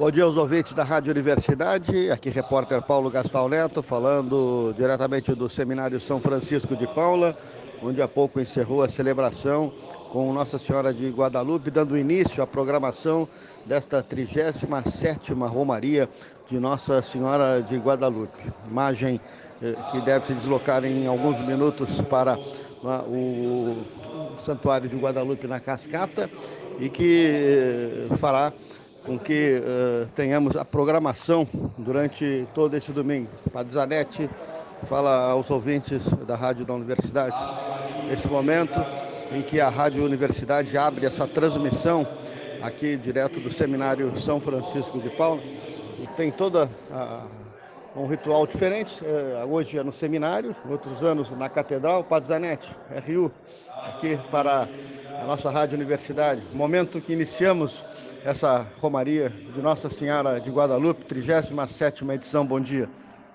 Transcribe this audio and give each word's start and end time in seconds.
Bom 0.00 0.10
dia 0.10 0.24
aos 0.24 0.38
ouvintes 0.38 0.72
da 0.72 0.82
Rádio 0.82 1.10
Universidade, 1.10 2.10
aqui 2.10 2.30
repórter 2.30 2.80
Paulo 2.80 3.10
Gastal 3.10 3.50
Neto, 3.50 3.82
falando 3.82 4.72
diretamente 4.74 5.34
do 5.34 5.46
Seminário 5.46 6.00
São 6.00 6.18
Francisco 6.18 6.74
de 6.74 6.86
Paula, 6.86 7.36
onde 7.82 8.00
há 8.00 8.08
pouco 8.08 8.40
encerrou 8.40 8.82
a 8.82 8.88
celebração 8.88 9.70
com 10.10 10.32
Nossa 10.32 10.56
Senhora 10.56 10.94
de 10.94 11.10
Guadalupe, 11.10 11.70
dando 11.70 11.98
início 11.98 12.42
à 12.42 12.46
programação 12.46 13.28
desta 13.66 14.02
37ª 14.02 15.46
Romaria 15.46 16.08
de 16.48 16.58
Nossa 16.58 17.02
Senhora 17.02 17.60
de 17.60 17.76
Guadalupe. 17.76 18.50
Imagem 18.70 19.20
eh, 19.62 19.74
que 19.92 20.00
deve 20.00 20.24
se 20.24 20.32
deslocar 20.32 20.82
em 20.82 21.06
alguns 21.06 21.38
minutos 21.46 22.00
para 22.00 22.38
o 23.06 23.76
Santuário 24.38 24.88
de 24.88 24.96
Guadalupe 24.96 25.46
na 25.46 25.60
Cascata 25.60 26.30
e 26.78 26.88
que 26.88 28.06
eh, 28.10 28.16
fará 28.16 28.50
com 29.04 29.18
que 29.18 29.60
uh, 29.60 30.06
tenhamos 30.14 30.56
a 30.56 30.64
programação 30.64 31.46
durante 31.78 32.46
todo 32.54 32.76
esse 32.76 32.92
domingo. 32.92 33.28
Padre 33.52 33.72
Zanetti 33.72 34.30
fala 34.88 35.30
aos 35.30 35.50
ouvintes 35.50 36.06
da 36.26 36.36
Rádio 36.36 36.64
da 36.64 36.74
Universidade. 36.74 37.36
Esse 38.12 38.28
momento 38.28 38.78
em 39.32 39.42
que 39.42 39.60
a 39.60 39.68
Rádio 39.68 40.04
Universidade 40.04 40.76
abre 40.76 41.06
essa 41.06 41.26
transmissão 41.26 42.06
aqui 42.62 42.96
direto 42.96 43.40
do 43.40 43.50
Seminário 43.50 44.18
São 44.18 44.40
Francisco 44.40 44.98
de 45.00 45.08
Paula, 45.10 45.40
e 45.98 46.06
tem 46.16 46.30
toda 46.30 46.70
a, 46.90 47.24
um 47.94 48.06
ritual 48.06 48.46
diferente. 48.46 49.02
Uh, 49.02 49.46
hoje 49.48 49.78
é 49.78 49.82
no 49.82 49.92
seminário, 49.92 50.54
outros 50.68 51.02
anos 51.02 51.30
na 51.30 51.48
Catedral. 51.48 52.04
Padre 52.04 52.28
Zanetti, 52.28 52.68
RU, 53.06 53.30
aqui 53.88 54.18
para 54.30 54.68
a 55.20 55.24
nossa 55.24 55.50
Rádio 55.50 55.76
Universidade. 55.76 56.42
Momento 56.52 57.00
que 57.00 57.12
iniciamos 57.12 57.84
essa 58.24 58.66
Romaria 58.80 59.30
de 59.30 59.60
Nossa 59.60 59.88
Senhora 59.88 60.40
de 60.40 60.50
Guadalupe, 60.50 61.04
37 61.04 62.04
edição. 62.10 62.44
Bom 62.46 62.60
dia. 62.60 62.88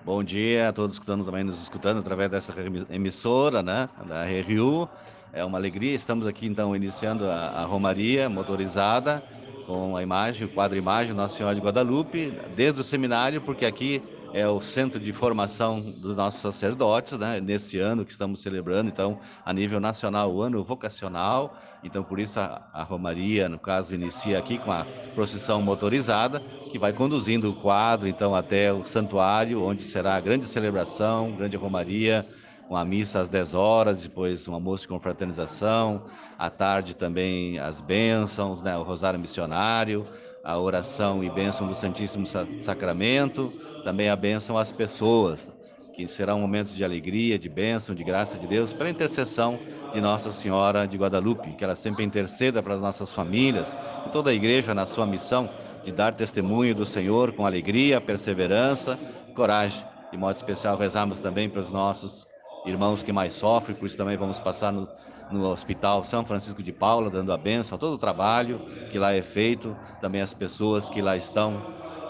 Bom 0.04 0.22
dia 0.22 0.68
a 0.68 0.72
todos 0.72 0.98
que 0.98 1.02
estão 1.02 1.22
também 1.24 1.42
nos 1.42 1.60
escutando 1.60 1.98
através 1.98 2.30
dessa 2.30 2.54
emissora, 2.88 3.62
né, 3.62 3.88
da 4.06 4.24
RU. 4.24 4.88
É 5.32 5.44
uma 5.44 5.58
alegria, 5.58 5.94
estamos 5.94 6.26
aqui 6.26 6.46
então 6.46 6.74
iniciando 6.74 7.28
a, 7.28 7.48
a 7.48 7.64
Romaria 7.64 8.28
motorizada 8.28 9.22
com 9.66 9.96
a 9.96 10.02
imagem, 10.02 10.46
o 10.46 10.48
quadro 10.48 10.78
imagem 10.78 11.12
Nossa 11.12 11.36
Senhora 11.36 11.54
de 11.56 11.60
Guadalupe, 11.60 12.32
desde 12.54 12.80
o 12.80 12.84
seminário, 12.84 13.40
porque 13.40 13.66
aqui 13.66 14.00
é 14.32 14.46
o 14.46 14.60
centro 14.60 14.98
de 15.00 15.12
formação 15.12 15.80
dos 15.80 16.16
nossos 16.16 16.40
sacerdotes, 16.40 17.18
né? 17.18 17.40
Nesse 17.40 17.78
ano 17.78 18.04
que 18.04 18.10
estamos 18.10 18.40
celebrando, 18.40 18.88
então, 18.88 19.18
a 19.44 19.52
nível 19.52 19.80
nacional, 19.80 20.32
o 20.32 20.42
ano 20.42 20.62
vocacional. 20.64 21.56
Então, 21.82 22.02
por 22.02 22.18
isso 22.18 22.40
a, 22.40 22.68
a 22.72 22.82
Romaria, 22.82 23.48
no 23.48 23.58
caso, 23.58 23.94
inicia 23.94 24.38
aqui 24.38 24.58
com 24.58 24.72
a 24.72 24.86
procissão 25.14 25.62
motorizada, 25.62 26.40
que 26.70 26.78
vai 26.78 26.92
conduzindo 26.92 27.50
o 27.50 27.54
quadro, 27.54 28.08
então, 28.08 28.34
até 28.34 28.72
o 28.72 28.84
santuário, 28.84 29.62
onde 29.62 29.82
será 29.82 30.16
a 30.16 30.20
grande 30.20 30.46
celebração, 30.46 31.32
grande 31.32 31.56
Romaria, 31.56 32.26
com 32.68 32.76
a 32.76 32.84
missa 32.84 33.20
às 33.20 33.28
10 33.28 33.54
horas, 33.54 33.96
depois 33.98 34.46
um 34.48 34.54
almoço 34.54 34.82
de 34.82 34.88
confraternização, 34.88 36.04
à 36.38 36.50
tarde 36.50 36.94
também 36.94 37.58
as 37.58 37.80
bênçãos, 37.80 38.60
né? 38.60 38.76
o 38.76 38.82
rosário 38.82 39.18
missionário, 39.18 40.04
a 40.46 40.56
oração 40.56 41.24
e 41.24 41.28
bênção 41.28 41.66
do 41.66 41.74
Santíssimo 41.74 42.24
Sacramento, 42.24 43.52
também 43.82 44.08
a 44.08 44.14
bênção 44.14 44.56
às 44.56 44.70
pessoas, 44.70 45.48
que 45.92 46.06
será 46.06 46.36
um 46.36 46.40
momento 46.40 46.68
de 46.68 46.84
alegria, 46.84 47.36
de 47.36 47.48
bênção, 47.48 47.96
de 47.96 48.04
graça 48.04 48.38
de 48.38 48.46
Deus, 48.46 48.72
pela 48.72 48.88
intercessão 48.88 49.58
de 49.92 50.00
Nossa 50.00 50.30
Senhora 50.30 50.86
de 50.86 50.96
Guadalupe, 50.96 51.50
que 51.54 51.64
ela 51.64 51.74
sempre 51.74 52.04
interceda 52.04 52.62
para 52.62 52.74
as 52.74 52.80
nossas 52.80 53.12
famílias 53.12 53.76
e 54.06 54.10
toda 54.10 54.30
a 54.30 54.34
igreja 54.34 54.72
na 54.72 54.86
sua 54.86 55.04
missão 55.04 55.50
de 55.84 55.90
dar 55.90 56.14
testemunho 56.14 56.76
do 56.76 56.86
Senhor 56.86 57.32
com 57.32 57.44
alegria, 57.44 58.00
perseverança, 58.00 58.96
coragem. 59.34 59.84
De 60.12 60.16
modo 60.16 60.36
especial, 60.36 60.76
rezamos 60.76 61.18
também 61.18 61.50
para 61.50 61.60
os 61.60 61.70
nossos 61.70 62.24
irmãos 62.64 63.02
que 63.02 63.12
mais 63.12 63.34
sofrem, 63.34 63.76
por 63.76 63.86
isso 63.86 63.96
também 63.96 64.16
vamos 64.16 64.38
passar 64.38 64.72
no, 64.72 64.88
no 65.30 65.50
Hospital 65.50 66.04
São 66.04 66.24
Francisco 66.24 66.62
de 66.62 66.72
Paula, 66.72 67.10
dando 67.10 67.32
a 67.32 67.36
bênção 67.36 67.76
a 67.76 67.78
todo 67.78 67.94
o 67.94 67.98
trabalho 67.98 68.58
que 68.90 68.98
lá 68.98 69.12
é 69.12 69.22
feito, 69.22 69.76
também 70.00 70.20
as 70.20 70.32
pessoas 70.34 70.88
que 70.88 71.02
lá 71.02 71.16
estão 71.16 71.60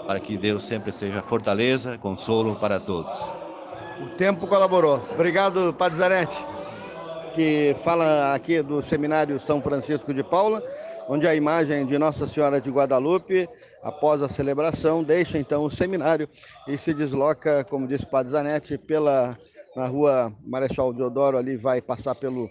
para 0.06 0.21
que 0.21 0.37
Deus 0.37 0.65
sempre 0.65 0.93
seja 0.93 1.22
fortaleza, 1.22 1.99
consolo 1.99 2.55
para 2.56 2.78
todos. 2.78 3.12
O 4.00 4.10
tempo 4.16 4.47
colaborou. 4.47 5.03
Obrigado, 5.12 5.75
Padre 5.75 5.99
Zanetti, 5.99 6.38
que 7.34 7.75
fala 7.82 8.34
aqui 8.34 8.62
do 8.62 8.81
Seminário 8.81 9.41
São 9.41 9.60
Francisco 9.60 10.15
de 10.15 10.22
Paula, 10.22 10.62
onde 11.09 11.26
a 11.26 11.34
imagem 11.34 11.87
de 11.87 11.99
Nossa 11.99 12.26
Senhora 12.26 12.60
de 12.60 12.71
Guadalupe, 12.71 13.49
após 13.82 14.22
a 14.22 14.28
celebração, 14.28 15.03
deixa 15.03 15.38
então 15.38 15.65
o 15.65 15.71
seminário 15.71 16.28
e 16.69 16.76
se 16.76 16.93
desloca, 16.93 17.65
como 17.65 17.87
disse 17.87 18.05
o 18.05 18.09
Padre 18.09 18.32
Zanetti, 18.32 18.76
pela 18.76 19.37
na 19.76 19.87
rua 19.87 20.32
Marechal 20.42 20.91
Deodoro, 20.94 21.37
ali 21.37 21.54
vai 21.54 21.82
passar 21.82 22.14
pelo 22.14 22.50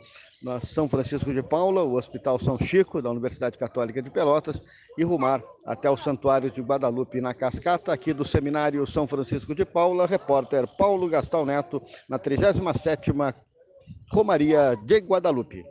São 0.61 0.87
Francisco 0.87 1.33
de 1.33 1.41
Paula, 1.41 1.81
o 1.81 1.95
Hospital 1.95 2.39
São 2.39 2.55
Chico, 2.59 3.01
da 3.01 3.09
Universidade 3.09 3.57
Católica 3.57 3.99
de 3.99 4.11
Pelotas, 4.11 4.61
e 4.95 5.03
rumar 5.03 5.43
até 5.65 5.89
o 5.89 5.97
Santuário 5.97 6.51
de 6.51 6.61
Guadalupe, 6.61 7.19
na 7.19 7.33
Cascata, 7.33 7.91
aqui 7.91 8.13
do 8.13 8.23
Seminário 8.23 8.85
São 8.85 9.07
Francisco 9.07 9.55
de 9.55 9.65
Paula, 9.65 10.05
repórter 10.05 10.67
Paulo 10.77 11.09
Gastal 11.09 11.47
Neto, 11.47 11.81
na 12.07 12.19
37ª 12.19 13.33
Romaria 14.11 14.77
de 14.85 14.99
Guadalupe. 14.99 15.65